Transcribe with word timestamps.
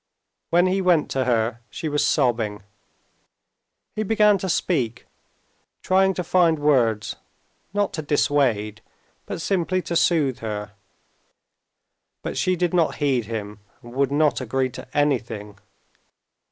When 0.49 0.65
he 0.65 0.81
went 0.81 1.11
to 1.11 1.25
her, 1.25 1.59
she 1.69 1.87
was 1.87 2.03
sobbing. 2.03 2.63
He 3.95 4.01
began 4.01 4.39
to 4.39 4.49
speak, 4.49 5.05
trying 5.83 6.15
to 6.15 6.23
find 6.23 6.57
words 6.57 7.17
not 7.71 7.93
to 7.93 8.01
dissuade 8.01 8.81
but 9.27 9.41
simply 9.41 9.79
to 9.83 9.95
soothe 9.95 10.39
her. 10.39 10.71
But 12.23 12.35
she 12.35 12.55
did 12.55 12.73
not 12.73 12.95
heed 12.95 13.25
him, 13.25 13.59
and 13.83 13.93
would 13.93 14.11
not 14.11 14.41
agree 14.41 14.71
to 14.71 14.87
anything. 14.97 15.59